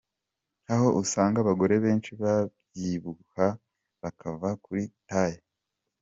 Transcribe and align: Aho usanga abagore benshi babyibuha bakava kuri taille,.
Aho 0.73 0.87
usanga 1.01 1.37
abagore 1.39 1.75
benshi 1.85 2.11
babyibuha 2.21 3.47
bakava 4.01 4.49
kuri 4.63 4.83
taille,. 5.09 5.45